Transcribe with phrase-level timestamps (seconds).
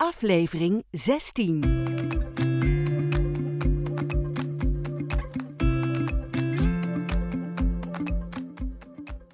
[0.00, 1.60] aflevering 16.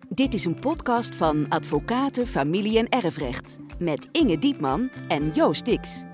[0.08, 6.04] Dit is een podcast van Advocaten, Familie en Erfrecht met Inge Diepman en Joost Dix.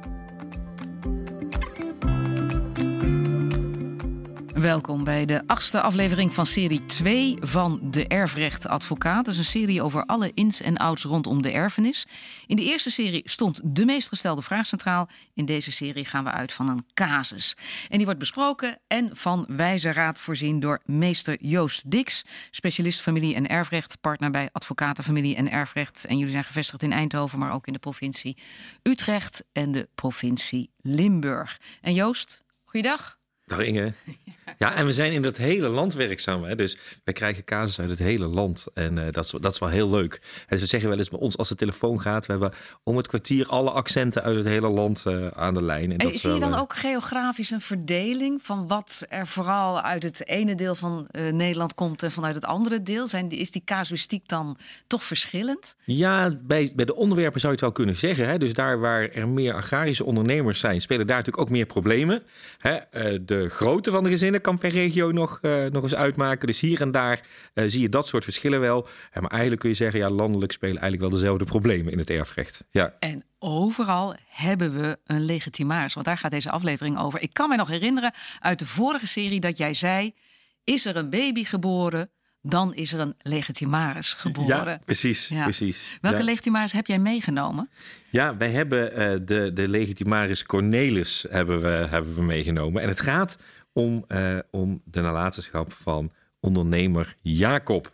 [4.62, 9.24] Welkom bij de achtste aflevering van serie 2 van De Erfrecht Advocaat.
[9.24, 12.06] Dat is een serie over alle ins en outs rondom de erfenis.
[12.46, 15.08] In de eerste serie stond de meest gestelde vraag centraal.
[15.34, 17.56] In deze serie gaan we uit van een casus.
[17.88, 23.34] En die wordt besproken en van wijze raad voorzien door meester Joost Dix, specialist familie-
[23.34, 26.04] en erfrecht, partner bij Advocaten Familie en Erfrecht.
[26.04, 28.36] En jullie zijn gevestigd in Eindhoven, maar ook in de provincie
[28.82, 31.60] Utrecht en de provincie Limburg.
[31.80, 33.20] En Joost, goeiedag.
[33.46, 33.92] Dag Inge.
[34.58, 36.44] Ja, en we zijn in dat hele land werkzaam.
[36.44, 36.54] Hè?
[36.54, 38.66] Dus wij krijgen casus uit het hele land.
[38.74, 40.20] En uh, dat, is, dat is wel heel leuk.
[40.46, 42.26] En we zeggen wel eens bij ons als de telefoon gaat...
[42.26, 45.92] we hebben om het kwartier alle accenten uit het hele land uh, aan de lijn.
[45.92, 48.42] En, en zie je dan uh, ook geografisch een verdeling...
[48.42, 52.02] van wat er vooral uit het ene deel van Nederland komt...
[52.02, 53.06] en vanuit het andere deel?
[53.06, 54.56] Zijn, is die casuïstiek dan
[54.86, 55.76] toch verschillend?
[55.84, 58.28] Ja, bij, bij de onderwerpen zou je het wel kunnen zeggen.
[58.28, 58.38] Hè?
[58.38, 60.80] Dus daar waar er meer agrarische ondernemers zijn...
[60.80, 62.22] spelen daar natuurlijk ook meer problemen.
[62.58, 62.78] Hè?
[63.24, 66.46] de grootte van de gezinnen kan per regio nog, uh, nog eens uitmaken.
[66.46, 67.20] Dus hier en daar
[67.54, 68.88] uh, zie je dat soort verschillen wel.
[69.14, 72.10] Ja, maar eigenlijk kun je zeggen, ja, landelijk spelen eigenlijk wel dezelfde problemen in het
[72.10, 72.64] erfrecht.
[72.70, 72.94] Ja.
[72.98, 75.94] En overal hebben we een legitimaris.
[75.94, 77.22] Want daar gaat deze aflevering over.
[77.22, 80.14] Ik kan me nog herinneren uit de vorige serie dat jij zei:
[80.64, 82.10] is er een baby geboren?
[82.44, 84.66] Dan is er een legitimaris geboren.
[84.66, 85.28] Ja, precies.
[85.28, 85.42] Ja.
[85.42, 85.98] precies.
[86.00, 86.24] Welke ja.
[86.24, 87.70] legitimaris heb jij meegenomen?
[88.10, 92.82] Ja, wij hebben uh, de, de legitimaris Cornelis hebben we, hebben we meegenomen.
[92.82, 93.36] En het gaat
[93.72, 97.92] om, uh, om de nalatenschap van ondernemer Jacob.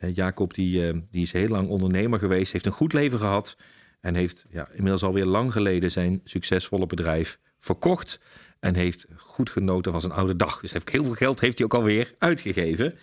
[0.00, 3.56] Uh, Jacob die, uh, die is heel lang ondernemer geweest, heeft een goed leven gehad
[4.00, 8.20] en heeft ja, inmiddels alweer lang geleden zijn succesvolle bedrijf verkocht
[8.60, 10.60] en heeft goed genoten van zijn oude dag.
[10.60, 12.98] Dus heeft heel veel geld heeft hij ook alweer uitgegeven.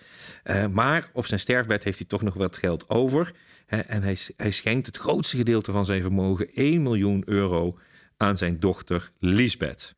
[0.71, 3.33] maar op zijn sterfbed heeft hij toch nog wat geld over.
[3.65, 7.77] en hij, hij schenkt het grootste gedeelte van zijn vermogen, 1 miljoen euro,
[8.17, 9.95] aan zijn dochter Lisbeth.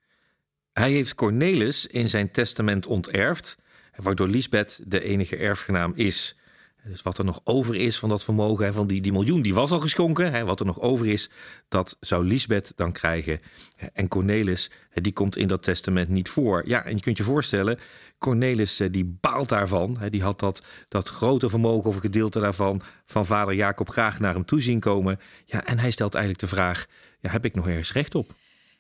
[0.78, 3.58] Hij heeft Cornelis in zijn testament onterfd,
[3.96, 6.36] waardoor Lisbeth de enige erfgenaam is.
[6.84, 9.72] Dus wat er nog over is van dat vermogen, van die, die miljoen, die was
[9.72, 10.46] al geschonken.
[10.46, 11.30] Wat er nog over is,
[11.68, 13.40] dat zou Lisbeth dan krijgen.
[13.94, 16.68] En Cornelis, die komt in dat testament niet voor.
[16.68, 17.80] Ja, en je kunt je voorstellen,
[18.18, 19.98] Cornelis die baalt daarvan.
[20.10, 24.34] Die had dat, dat grote vermogen of een gedeelte daarvan van vader Jacob graag naar
[24.34, 25.20] hem toe zien komen.
[25.46, 26.86] Ja, en hij stelt eigenlijk de vraag,
[27.20, 28.34] ja, heb ik nog ergens recht op?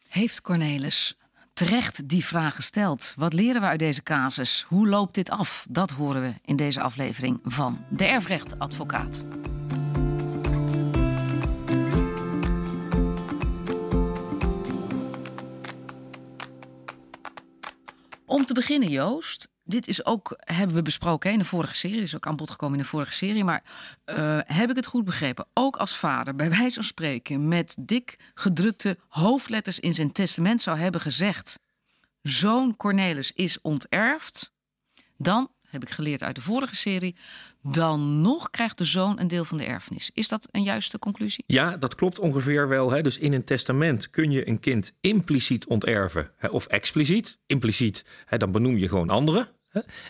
[0.07, 1.15] Heeft Cornelis
[1.57, 3.13] terecht die vraag gesteld.
[3.15, 4.65] Wat leren we uit deze casus?
[4.67, 5.67] Hoe loopt dit af?
[5.69, 9.23] Dat horen we in deze aflevering van De Erfrechtadvocaat.
[18.25, 19.47] Om te beginnen, Joost.
[19.67, 22.01] Dit is ook, hebben we besproken in de vorige serie.
[22.01, 23.43] is ook aan bod gekomen in de vorige serie.
[23.43, 23.63] Maar
[24.05, 25.45] uh, heb ik het goed begrepen?
[25.53, 30.77] Ook als vader, bij wijze van spreken, met dik gedrukte hoofdletters in zijn testament zou
[30.77, 31.59] hebben gezegd:
[32.21, 34.51] Zoon Cornelis is onterfd.
[35.17, 37.15] Dan, heb ik geleerd uit de vorige serie,
[37.61, 40.11] dan nog krijgt de zoon een deel van de erfenis.
[40.13, 41.43] Is dat een juiste conclusie?
[41.47, 42.91] Ja, dat klopt ongeveer wel.
[42.91, 43.01] Hè.
[43.01, 47.37] Dus in een testament kun je een kind impliciet onterven hè, of expliciet.
[47.45, 49.55] Impliciet, hè, dan benoem je gewoon anderen.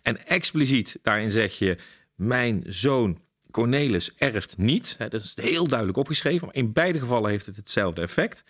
[0.02, 1.78] En expliciet, daarin zeg je:
[2.16, 4.96] Mijn zoon Cornelis erft niet.
[4.98, 6.46] Dat is heel duidelijk opgeschreven.
[6.46, 8.44] Maar in beide gevallen heeft het hetzelfde effect.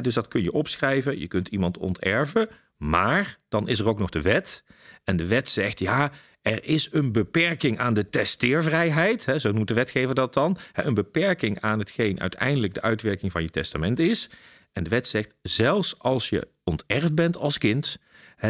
[0.00, 1.18] Dus dat kun je opschrijven.
[1.18, 2.48] Je kunt iemand onterven.
[2.76, 4.64] Maar dan is er ook nog de wet.
[5.04, 9.68] En de wet zegt: ja, er is een beperking aan de testeervrijheid, hè, zo noemt
[9.68, 10.56] de wetgever dat dan.
[10.72, 14.30] Een beperking aan hetgeen uiteindelijk de uitwerking van je testament is.
[14.72, 17.98] En de wet zegt, zelfs als je onterfd bent als kind,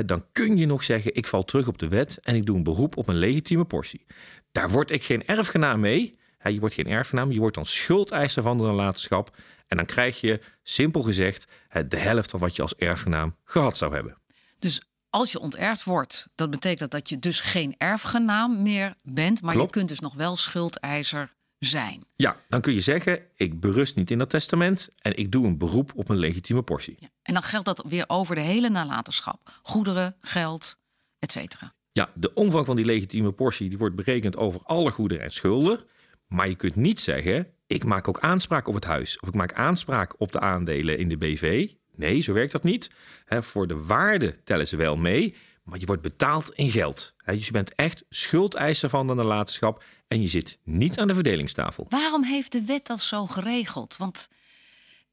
[0.06, 2.62] dan kun je nog zeggen, ik val terug op de wet en ik doe een
[2.62, 4.06] beroep op een legitieme portie.
[4.52, 6.18] Daar word ik geen erfgenaam mee.
[6.44, 9.36] Je wordt geen erfgenaam, je wordt dan schuldeiser van de nalatenschap.
[9.66, 11.46] En dan krijg je, simpel gezegd,
[11.88, 14.16] de helft van wat je als erfgenaam gehad zou hebben.
[14.58, 19.54] Dus als je onterfd wordt, dat betekent dat je dus geen erfgenaam meer bent, maar
[19.54, 19.69] Klopt.
[19.69, 22.04] je kunt dus nog wel schuldeiser zijn.
[22.16, 25.58] Ja, dan kun je zeggen: ik berust niet in dat testament en ik doe een
[25.58, 26.96] beroep op een legitieme portie.
[26.98, 27.08] Ja.
[27.22, 30.76] En dan geldt dat weer over de hele nalatenschap: goederen, geld,
[31.18, 31.74] et cetera.
[31.92, 35.84] Ja, de omvang van die legitieme portie die wordt berekend over alle goederen en schulden.
[36.26, 39.52] Maar je kunt niet zeggen: ik maak ook aanspraak op het huis of ik maak
[39.52, 41.68] aanspraak op de aandelen in de BV.
[41.92, 42.90] Nee, zo werkt dat niet.
[43.24, 47.14] He, voor de waarde tellen ze wel mee, maar je wordt betaald in geld.
[47.16, 51.14] He, dus je bent echt schuldeiser van de nalatenschap en je zit niet aan de
[51.14, 51.86] verdelingstafel.
[51.88, 53.96] Waarom heeft de wet dat zo geregeld?
[53.96, 54.28] Want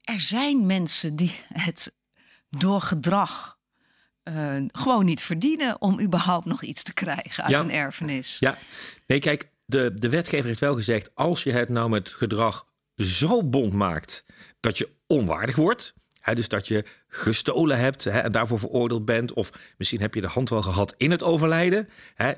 [0.00, 1.92] er zijn mensen die het
[2.50, 3.58] door gedrag
[4.24, 8.36] uh, gewoon niet verdienen om überhaupt nog iets te krijgen uit een erfenis.
[8.40, 8.58] Ja,
[9.06, 12.66] nee, kijk, de, de wetgever heeft wel gezegd: als je het nou met gedrag
[12.96, 14.24] zo bond maakt
[14.60, 15.94] dat je onwaardig wordt.
[16.34, 19.32] Dus dat je gestolen hebt en daarvoor veroordeeld bent.
[19.32, 21.88] Of misschien heb je de hand wel gehad in het overlijden.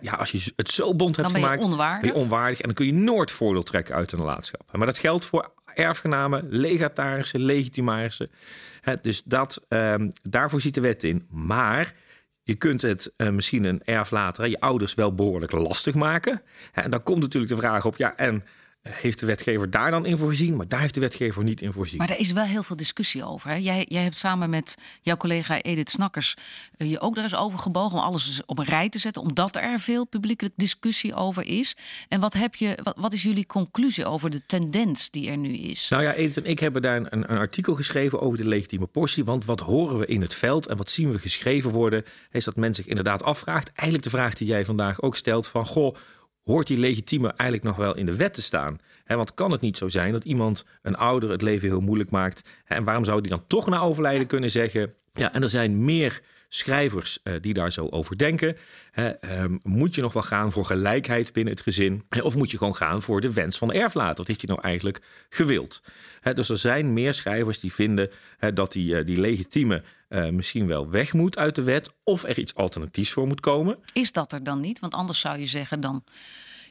[0.00, 2.00] Ja, als je het zo bond hebt dan ben gemaakt, onwaardig.
[2.00, 2.60] ben je onwaardig.
[2.60, 4.62] En dan kun je nooit voordeel trekken uit een nalatenschap.
[4.72, 8.30] Maar dat geldt voor erfgenamen, legatarissen, legitimarissen.
[9.02, 11.26] dus dat, um, daarvoor ziet de wet in.
[11.28, 11.92] Maar
[12.42, 16.42] je kunt het uh, misschien een erflater, je ouders wel behoorlijk lastig maken.
[16.72, 18.44] En dan komt natuurlijk de vraag op, ja, en
[18.82, 20.56] heeft de wetgever daar dan in voorzien?
[20.56, 21.98] Maar daar heeft de wetgever niet in voorzien.
[21.98, 23.50] Maar er is wel heel veel discussie over.
[23.50, 23.54] Hè?
[23.54, 26.36] Jij, jij hebt samen met jouw collega Edith Snakkers
[26.76, 29.56] uh, je ook daar eens over gebogen om alles op een rij te zetten, omdat
[29.56, 31.76] er veel publieke discussie over is.
[32.08, 35.52] En wat, heb je, wat, wat, is jullie conclusie over de tendens die er nu
[35.52, 35.88] is?
[35.88, 39.24] Nou ja, Edith en ik hebben daar een, een artikel geschreven over de legitieme portie.
[39.24, 42.56] Want wat horen we in het veld en wat zien we geschreven worden, is dat
[42.56, 43.72] men zich inderdaad afvraagt.
[43.74, 45.96] Eigenlijk de vraag die jij vandaag ook stelt: van goh
[46.44, 48.78] hoort die legitieme eigenlijk nog wel in de wet te staan?
[49.06, 52.48] want kan het niet zo zijn dat iemand een ouder het leven heel moeilijk maakt?
[52.64, 54.94] en waarom zou die dan toch na overlijden kunnen zeggen?
[55.12, 56.22] Ja, en er zijn meer
[56.52, 58.56] schrijvers uh, die daar zo over denken.
[58.92, 62.04] Ehm, moet je nog wel gaan voor gelijkheid binnen het gezin?
[62.22, 64.16] Of moet je gewoon gaan voor de wens van de erflater?
[64.16, 65.82] Wat heeft hij nou eigenlijk gewild?
[66.34, 68.10] dus er zijn meer schrijvers die vinden
[68.54, 71.90] dat die, uh, die legitieme uh, misschien wel weg moet uit de wet.
[72.04, 73.78] Of er iets alternatiefs voor moet komen.
[73.92, 74.78] Is dat er dan niet?
[74.78, 76.04] Want anders zou je zeggen dan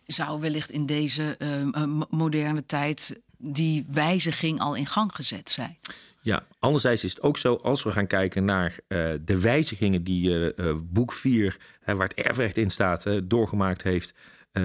[0.06, 5.78] zou wellicht in deze ehm, moderne tijd die wijziging al in gang gezet zijn.
[6.22, 10.54] Ja, anderzijds is het ook zo, als we gaan kijken naar uh, de wijzigingen die
[10.56, 14.14] uh, boek 4, waar het erfrecht in staat, doorgemaakt heeft.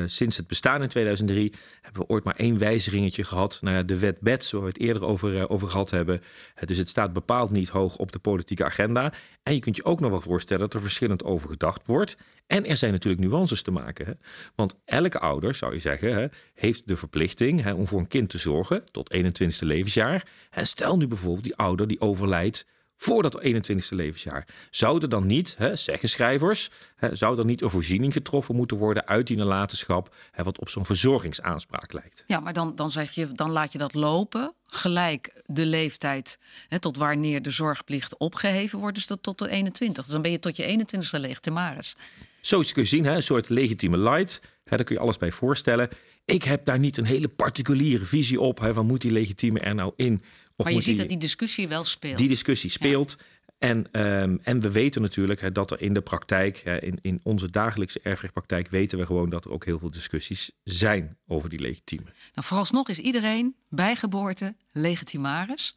[0.07, 3.59] Sinds het bestaan in 2003 hebben we ooit maar één wijzigingetje gehad.
[3.61, 6.23] Nou ja, de wet BETS, waar we het eerder over, over gehad hebben.
[6.65, 9.13] dus het staat bepaald niet hoog op de politieke agenda.
[9.43, 12.17] En je kunt je ook nog wel voorstellen dat er verschillend over gedacht wordt.
[12.47, 14.07] En er zijn natuurlijk nuances te maken.
[14.07, 14.13] Hè?
[14.55, 18.29] Want elke ouder, zou je zeggen, hè, heeft de verplichting hè, om voor een kind
[18.29, 20.29] te zorgen tot 21ste levensjaar.
[20.51, 22.67] En stel nu bijvoorbeeld die ouder die overlijdt
[22.97, 24.49] voor dat 21ste levensjaar.
[24.71, 28.77] Zou er dan niet, hè, zeggen schrijvers, hè, zou er niet een voorziening getroffen moeten
[28.77, 32.25] worden uit die nalatenschap, hè, wat op zo'n verzorgingsaanspraak lijkt?
[32.27, 36.39] Ja, maar dan, dan, zeg je, dan laat je dat lopen, gelijk de leeftijd
[36.69, 40.05] hè, tot wanneer de zorgplicht opgeheven wordt, dus tot, tot de 21.
[40.05, 41.97] Dus dan ben je tot je 21ste legitimaris.
[42.41, 44.41] Zo kun je zien, hè, een soort legitieme light.
[44.65, 45.89] Hè, daar kun je alles bij voorstellen.
[46.25, 48.61] Ik heb daar niet een hele particuliere visie op.
[48.61, 50.23] Hè, van moet die legitieme er nou in?
[50.57, 52.19] Maar je ziet dat die discussie wel speelt.
[52.19, 53.17] Die discussie speelt.
[53.59, 57.21] En, um, en we weten natuurlijk hè, dat er in de praktijk, hè, in, in
[57.23, 61.61] onze dagelijkse erfrechtpraktijk, weten we gewoon dat er ook heel veel discussies zijn over die
[61.61, 62.05] legitieme.
[62.05, 65.77] Nou, vooralsnog is iedereen bij geboorte legitimaris.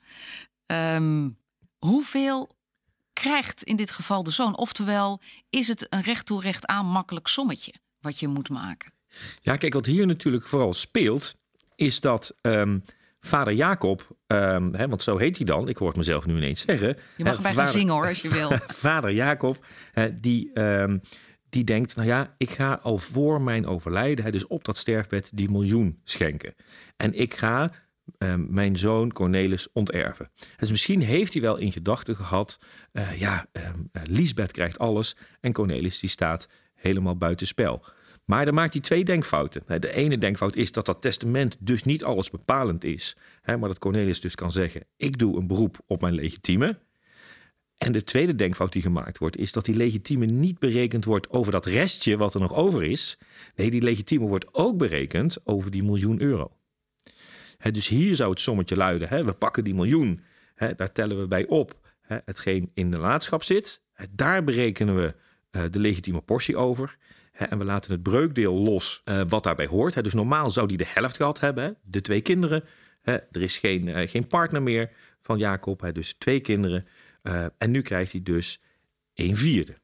[0.65, 1.37] Um,
[1.77, 2.55] hoeveel
[3.13, 4.57] krijgt in dit geval de zoon?
[4.57, 8.91] Oftewel, is het een recht toe recht aan makkelijk sommetje wat je moet maken?
[9.41, 11.35] Ja, kijk, wat hier natuurlijk vooral speelt,
[11.75, 12.83] is dat um,
[13.19, 16.61] vader Jacob, um, hè, want zo heet hij dan, ik hoor het mezelf nu ineens
[16.61, 16.97] zeggen.
[17.15, 18.49] Je mag erbij gaan zingen hoor, als je wil.
[18.87, 19.65] vader Jacob,
[20.13, 21.01] die, um,
[21.49, 25.31] die denkt, nou ja, ik ga al voor mijn overlijden, hè, dus op dat sterfbed,
[25.33, 26.53] die miljoen schenken.
[26.97, 27.71] En ik ga
[28.17, 30.29] Ehm, mijn zoon Cornelis onterven.
[30.57, 32.59] Dus misschien heeft hij wel in gedachten gehad:
[32.93, 37.85] uh, ja, um, Lisbeth krijgt alles en Cornelis die staat helemaal buitenspel.
[38.27, 39.63] Maar dan maakt hij twee denkfouten.
[39.79, 44.21] De ene denkfout is dat dat testament dus niet alles bepalend is, maar dat Cornelis
[44.21, 46.79] dus kan zeggen: ik doe een beroep op mijn legitieme.
[47.77, 51.51] En de tweede denkfout die gemaakt wordt, is dat die legitieme niet berekend wordt over
[51.51, 53.17] dat restje wat er nog over is.
[53.55, 56.57] Nee, die legitieme wordt ook berekend over die miljoen euro
[57.71, 59.25] dus hier zou het sommetje luiden.
[59.25, 60.21] we pakken die miljoen,
[60.75, 63.81] daar tellen we bij op hetgeen in de laadschap zit.
[64.11, 65.15] daar berekenen we
[65.51, 66.97] uh, de legitieme portie over.
[67.37, 70.03] En we laten het breukdeel los uh, wat daarbij hoort.
[70.03, 72.63] dus normaal zou die de helft gehad hebben, de twee kinderen.
[73.03, 74.91] er is geen, uh, geen partner meer
[75.21, 76.87] van Jacob, dus twee kinderen.
[77.57, 78.59] en nu krijgt hij dus
[79.13, 79.77] een vierde.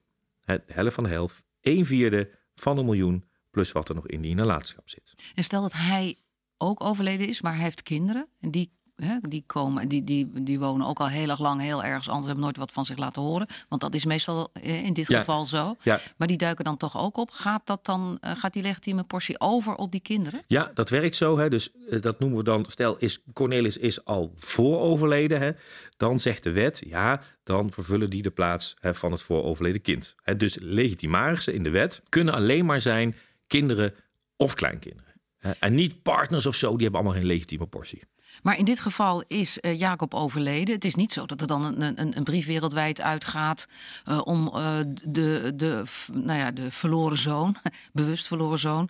[0.45, 4.21] de helft van de helft, een vierde van een miljoen plus wat er nog in
[4.21, 5.13] die nalatenschap zit.
[5.35, 6.17] En stel dat hij
[6.57, 8.27] ook overleden is, maar hij heeft kinderen.
[8.39, 11.83] En die, hè, die, komen, die, die, die wonen ook al heel erg lang heel
[11.83, 13.47] ergens anders, hebben nooit wat van zich laten horen.
[13.69, 15.75] Want dat is meestal eh, in dit geval zo.
[15.81, 15.99] Ja.
[16.17, 17.31] Maar die duiken dan toch ook op.
[17.31, 20.41] Gaat, dat dan, uh, gaat die legitieme portie over op die kinderen?
[20.47, 21.37] Ja, dat werkt zo.
[21.37, 21.49] Hè.
[21.49, 25.39] Dus uh, dat noemen we dan, stel is Cornelis is al voor overleden.
[25.39, 25.51] Hè.
[25.97, 30.15] Dan zegt de wet, ja, dan vervullen die de plaats hè, van het vooroverleden kind.
[30.21, 30.37] Hè.
[30.37, 33.15] Dus legitimarissen in de wet kunnen alleen maar zijn
[33.47, 33.93] kinderen
[34.35, 35.11] of kleinkinderen.
[35.59, 38.01] En niet partners of zo, die hebben allemaal geen legitieme portie.
[38.43, 40.75] Maar in dit geval is uh, Jacob overleden.
[40.75, 43.67] Het is niet zo dat er dan een, een, een brief wereldwijd uitgaat
[44.09, 44.75] uh, om uh,
[45.07, 47.57] de, de, nou ja, de verloren zoon,
[47.91, 48.89] bewust verloren zoon,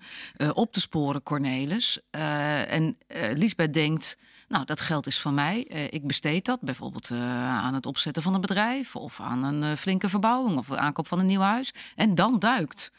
[0.54, 2.00] op te sporen, Cornelis.
[2.68, 2.98] en
[3.34, 4.18] Lisbeth denkt.
[4.48, 5.62] Nou, dat geld is van mij.
[5.90, 10.58] ik besteed dat bijvoorbeeld aan het opzetten van een bedrijf of aan een flinke verbouwing
[10.58, 11.74] of aankoop van een nieuw huis.
[11.96, 12.92] En dan duikt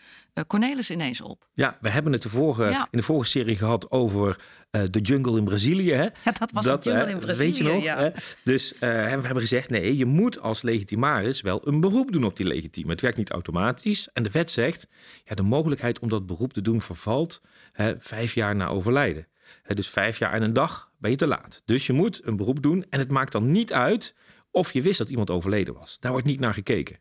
[0.46, 1.48] Cornelis ineens op.
[1.54, 4.36] Ja, we hebben het de vorige, in de vorige serie gehad over
[4.90, 5.92] de jungle in Brazilië.
[5.92, 6.02] Hè?
[6.24, 7.82] Ja, dat was dat, de jungle in Brazilië, weet je nog?
[7.82, 8.12] Ja.
[8.44, 12.46] Dus we hebben gezegd, nee, je moet als legitimaris wel een beroep doen op die
[12.46, 12.90] legitime.
[12.90, 14.08] Het werkt niet automatisch.
[14.12, 14.86] En de wet zegt,
[15.24, 17.40] ja, de mogelijkheid om dat beroep te doen vervalt
[17.72, 19.26] hè, vijf jaar na overlijden.
[19.66, 21.62] Dus vijf jaar en een dag ben je te laat.
[21.64, 24.14] Dus je moet een beroep doen en het maakt dan niet uit
[24.50, 25.96] of je wist dat iemand overleden was.
[26.00, 27.00] Daar wordt niet naar gekeken.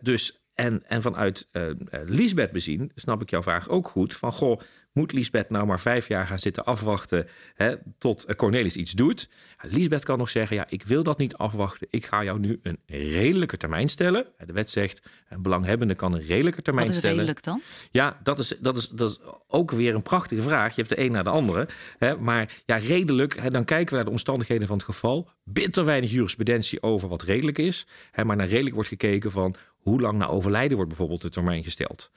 [0.00, 1.62] Dus en, en vanuit uh,
[2.04, 4.14] Lisbeth bezien, snap ik jouw vraag ook goed.
[4.14, 4.60] Van goh,
[4.92, 9.28] moet Lisbeth nou maar vijf jaar gaan zitten afwachten hè, tot Cornelis iets doet?
[9.62, 11.86] Ja, Lisbeth kan nog zeggen, ja, ik wil dat niet afwachten.
[11.90, 14.26] Ik ga jou nu een redelijke termijn stellen.
[14.46, 17.16] De wet zegt, een belanghebbende kan een redelijke termijn Wat is stellen.
[17.16, 17.62] redelijk dan?
[17.90, 20.74] Ja, dat is, dat, is, dat is ook weer een prachtige vraag.
[20.74, 21.68] Je hebt de een naar de andere.
[21.98, 25.28] Hè, maar ja, redelijk, hè, dan kijken we naar de omstandigheden van het geval.
[25.44, 27.86] Bitter weinig jurisprudentie over wat redelijk is.
[28.10, 31.62] Hè, maar naar redelijk wordt gekeken van hoe lang na overlijden wordt bijvoorbeeld de termijn
[31.62, 32.10] gesteld.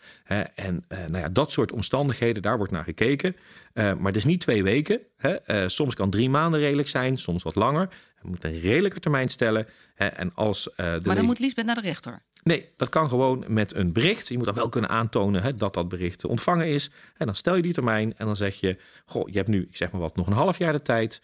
[0.55, 3.36] en eh, nou ja, dat soort omstandigheden, daar wordt naar gekeken.
[3.74, 5.00] Uh, maar het is niet twee weken.
[5.48, 7.89] Uh, soms kan drie maanden redelijk zijn, soms wat langer.
[8.22, 9.67] Je moet een redelijke termijn stellen.
[9.96, 12.22] en als, de maar dan moet Liesbeth naar de rechter?
[12.43, 14.27] Nee, dat kan gewoon met een bericht.
[14.27, 16.89] Je moet dan wel kunnen aantonen dat dat bericht ontvangen is.
[17.17, 18.77] En dan stel je die termijn en dan zeg je...
[19.05, 21.22] Goh, je hebt nu, ik zeg maar wat, nog een half jaar de tijd...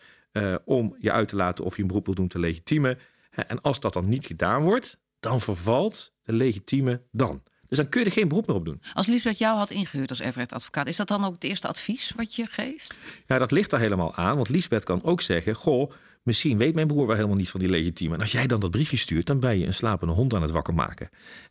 [0.66, 2.98] om je uit te laten of je een beroep wil doen te legitimen.
[3.30, 7.44] En als dat dan niet gedaan wordt, dan vervalt de legitieme dan.
[7.68, 8.82] Dus dan kun je er geen beroep meer op doen.
[8.94, 12.36] Als Liesbeth jou had ingehuurd als Everett-advocaat, is dat dan ook het eerste advies wat
[12.36, 12.98] je geeft?
[13.26, 14.36] Ja, dat ligt er helemaal aan.
[14.36, 15.92] Want Liesbeth kan ook zeggen: Goh,
[16.24, 18.16] misschien weet mijn broer wel helemaal niet van die legitieme.
[18.16, 20.52] En als jij dan dat briefje stuurt, dan ben je een slapende hond aan het
[20.52, 21.10] wakker maken.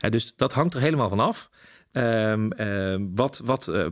[0.09, 1.51] dus dat hangt er helemaal van af.
[1.93, 3.87] Um, um, wat, wat uh,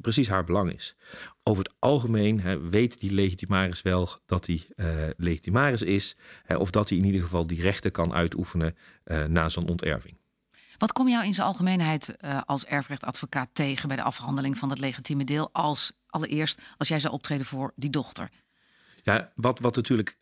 [0.00, 0.96] precies haar belang is.
[1.42, 4.86] Over het algemeen he, weet die legitimaris wel dat hij uh,
[5.16, 9.48] legitimaris is, he, of dat hij in ieder geval die rechten kan uitoefenen uh, na
[9.48, 10.16] zo'n onterving.
[10.76, 15.24] Wat kom jou in zijn algemeenheid als erfrechtadvocaat tegen bij de afhandeling van het legitieme
[15.24, 15.48] deel?
[15.52, 18.30] Als allereerst als jij zou optreden voor die dochter.
[19.02, 20.18] Ja, wat, wat, natuurlijk,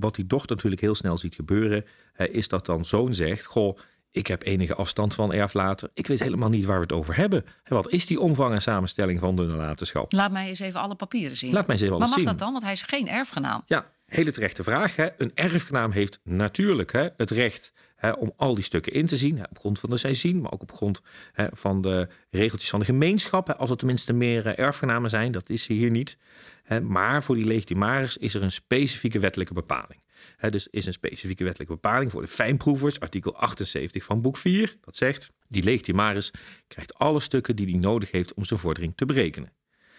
[0.00, 1.84] wat die dochter natuurlijk heel snel ziet gebeuren,
[2.16, 3.78] is dat dan zoon zegt: Goh,
[4.14, 5.90] ik heb enige afstand van erflater.
[5.94, 7.44] Ik weet helemaal niet waar we het over hebben.
[7.64, 10.12] Wat is die omvang en samenstelling van de nalatenschap?
[10.12, 11.52] Laat mij eens even alle papieren zien.
[11.52, 12.24] Laat mij eens even maar mag zien.
[12.24, 12.52] dat dan?
[12.52, 13.62] Want hij is geen erfgenaam.
[13.66, 14.96] Ja, hele terechte vraag.
[14.96, 15.08] Hè.
[15.18, 19.38] Een erfgenaam heeft natuurlijk hè, het recht hè, om al die stukken in te zien.
[19.50, 21.00] Op grond van de seizoen, maar ook op grond
[21.32, 23.46] hè, van de regeltjes van de gemeenschap.
[23.46, 26.18] Hè, als er tenminste meer uh, erfgenamen zijn, dat is hier niet.
[26.62, 30.03] Hè, maar voor die legitimaris is er een specifieke wettelijke bepaling.
[30.36, 34.76] Hè, dus is een specifieke wettelijke bepaling voor de fijnproevers, artikel 78 van boek 4.
[34.80, 36.30] Dat zegt, die legitimaris
[36.66, 39.52] krijgt alle stukken die hij nodig heeft om zijn vordering te berekenen.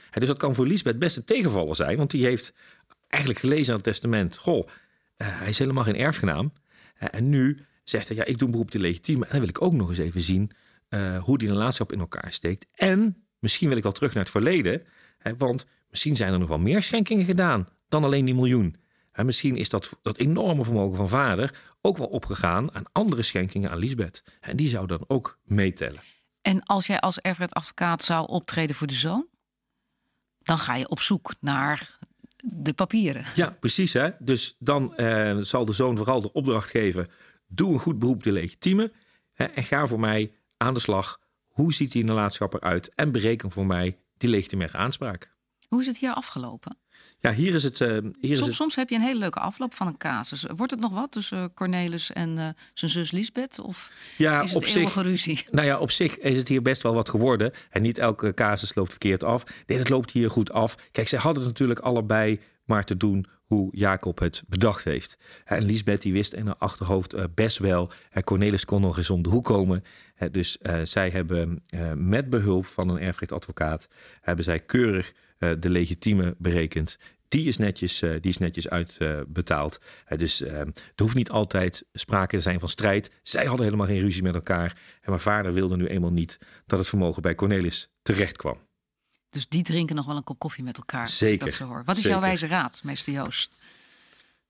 [0.09, 2.53] Hè, dus dat kan voor Liesbeth best een tegenvaller zijn, want die heeft
[3.07, 6.51] eigenlijk gelezen aan het testament: Goh, uh, hij is helemaal geen erfgenaam.
[6.99, 9.23] Uh, en nu zegt hij: Ja, ik doe een beroep te legitiem.
[9.23, 10.51] En dan wil ik ook nog eens even zien
[10.89, 12.65] uh, hoe die relatie in elkaar steekt.
[12.73, 14.83] En misschien wil ik wel terug naar het verleden,
[15.37, 18.75] want misschien zijn er nog wel meer schenkingen gedaan dan alleen die miljoen.
[19.15, 23.71] En misschien is dat, dat enorme vermogen van vader ook wel opgegaan aan andere schenkingen
[23.71, 24.23] aan Lisbeth.
[24.39, 26.01] En die zou dan ook meetellen.
[26.41, 29.27] En als jij als erfrechtadvocaat zou optreden voor de zoon,
[30.41, 31.97] dan ga je op zoek naar
[32.43, 33.25] de papieren.
[33.35, 33.93] Ja, precies.
[33.93, 34.09] Hè?
[34.19, 37.09] Dus dan eh, zal de zoon vooral de opdracht geven:
[37.47, 38.93] doe een goed beroep de legitieme
[39.33, 41.19] hè, en ga voor mij aan de slag.
[41.47, 42.93] Hoe ziet die nalatenschap eruit?
[42.95, 45.33] En bereken voor mij die legitimaire aanspraak.
[45.67, 46.77] Hoe is het hier afgelopen?
[47.19, 47.79] Ja, hier is het.
[47.79, 48.53] Uh, hier soms, is het...
[48.53, 50.45] soms heb je een hele leuke afloop van een casus.
[50.55, 53.59] Wordt het nog wat tussen Cornelis en uh, zijn zus Lisbeth?
[53.59, 55.45] Of ja, is het op zich, ruzie?
[55.51, 57.51] Nou ja, op zich is het hier best wel wat geworden.
[57.69, 59.43] En niet elke casus loopt verkeerd af.
[59.65, 60.77] Nee, dat loopt hier goed af.
[60.91, 65.17] Kijk, ze hadden natuurlijk allebei maar te doen hoe Jacob het bedacht heeft.
[65.45, 67.91] En Lisbeth die wist in haar achterhoofd best wel.
[68.23, 69.83] Cornelis kon nog eens om de hoek komen.
[70.31, 71.63] dus zij hebben
[71.95, 73.87] met behulp van een erfrechtadvocaat...
[74.21, 75.13] hebben zij keurig
[75.59, 76.97] de legitieme berekend.
[77.27, 79.79] Die is netjes, die is netjes uitbetaald.
[80.15, 83.11] dus er hoeft niet altijd sprake te zijn van strijd.
[83.23, 84.81] Zij hadden helemaal geen ruzie met elkaar.
[85.01, 88.57] En mijn vader wilde nu eenmaal niet dat het vermogen bij Cornelis terecht kwam.
[89.29, 91.07] Dus die drinken nog wel een kop koffie met elkaar.
[91.09, 91.45] Zeker.
[91.45, 91.83] dat zo hoor.
[91.85, 92.09] Wat is Zeker.
[92.09, 93.51] jouw wijze raad, meester Joost?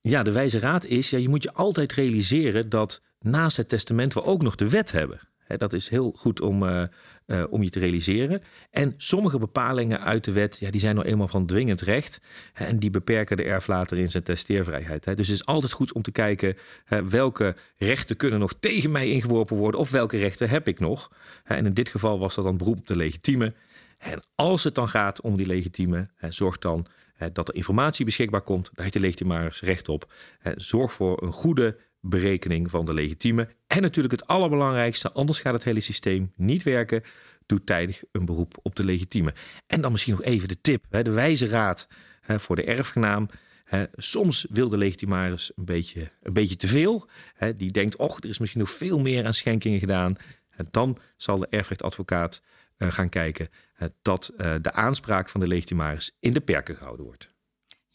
[0.02, 4.14] Ja, de wijze raad is: ja, je moet je altijd realiseren dat naast het testament
[4.14, 5.20] we ook nog de wet hebben.
[5.48, 6.84] Dat is heel goed om, uh,
[7.26, 8.42] eh, om je te realiseren.
[8.72, 12.22] En sommige bepalingen uit de wet, ja, die zijn nou eenmaal van dwingend recht.
[12.54, 15.06] En die beperken de erflater in zijn testeervrijheid.
[15.06, 15.16] Hè.
[15.16, 16.58] Dus het is altijd goed om te kijken
[17.10, 19.80] welke rechten kunnen nog tegen mij ingeworpen worden.
[19.80, 21.12] Of welke rechten heb ik nog.
[21.44, 23.54] En in dit geval was dat dan beroep op de legitieme.
[23.98, 26.88] En als het dan gaat om die legitieme, zorg dan
[27.34, 28.64] dat er informatie beschikbaar komt.
[28.64, 30.14] Daar heeft de legitimaris recht op.
[30.56, 31.78] Zorg voor een goede
[32.10, 33.48] berekening van de legitieme.
[33.76, 37.04] En natuurlijk het allerbelangrijkste, anders gaat het hele systeem niet werken.
[37.46, 39.34] Doe tijdig een beroep op de legitieme.
[39.68, 41.88] En dan misschien nog even de tip, de wijze raad
[42.22, 43.30] voor de erfgenaam.
[43.96, 47.10] Soms wil de legitimaris een beetje, een beetje te veel.
[47.56, 50.18] Die denkt, och, er is misschien nog veel meer aan schenkingen gedaan.
[50.50, 52.42] En dan zal de erfrechtadvocaat
[52.78, 53.50] eh, gaan kijken
[54.02, 57.35] dat eh, de aanspraak van de legitimaris in de perken gehouden wordt.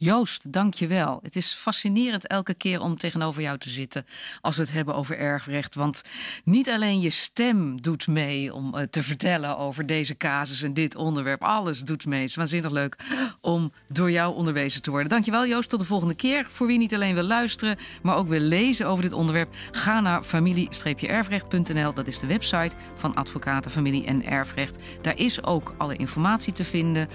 [0.03, 1.19] Joost, dank je wel.
[1.23, 4.07] Het is fascinerend elke keer om tegenover jou te zitten
[4.41, 5.75] als we het hebben over erfrecht.
[5.75, 6.03] Want
[6.45, 10.97] niet alleen je stem doet mee om uh, te vertellen over deze casus en dit
[10.97, 11.43] onderwerp.
[11.43, 12.21] Alles doet mee.
[12.21, 12.97] Het is waanzinnig leuk
[13.41, 15.09] om door jou onderwezen te worden.
[15.09, 16.47] Dankjewel Joost, tot de volgende keer.
[16.51, 20.23] Voor wie niet alleen wil luisteren, maar ook wil lezen over dit onderwerp, ga naar
[20.23, 21.95] familie-erfrecht.nl.
[21.95, 24.79] Dat is de website van Advocaten Familie en Erfrecht.
[25.03, 27.09] Daar is ook alle informatie te vinden.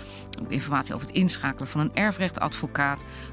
[0.47, 2.73] Informatie over het inschakelen van een erfrechtadvocaat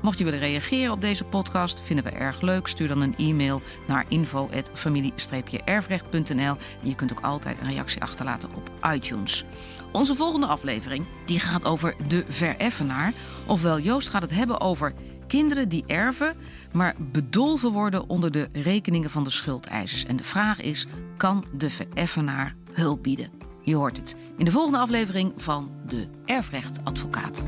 [0.03, 2.67] Mocht je willen reageren op deze podcast, vinden we erg leuk.
[2.67, 8.71] Stuur dan een e-mail naar info@familie-erfrecht.nl en je kunt ook altijd een reactie achterlaten op
[8.93, 9.45] iTunes.
[9.93, 13.13] Onze volgende aflevering die gaat over de vereffenaar.
[13.47, 14.93] Ofwel, Joost gaat het hebben over
[15.27, 16.37] kinderen die erven,
[16.73, 20.05] maar bedolven worden onder de rekeningen van de schuldeisers.
[20.05, 23.43] En de vraag is: kan de vereffenaar hulp bieden?
[23.65, 27.43] Je hoort het in de volgende aflevering van de Erfrechtadvocaat.